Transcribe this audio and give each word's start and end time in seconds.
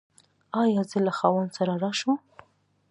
ایا 0.61 0.81
زه 0.91 0.97
له 1.05 1.11
خاوند 1.17 1.51
سره 1.57 1.73
راشم؟ 1.83 2.09